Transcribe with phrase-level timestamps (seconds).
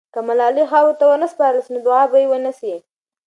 [0.13, 2.73] که ملالۍ خاورو ته ونه سپارل سي، نو دعا به یې ونسي.